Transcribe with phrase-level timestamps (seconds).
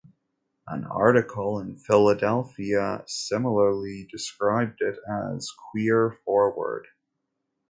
[0.65, 6.87] An article in "Philadelphia" similarly described it as "queer forward".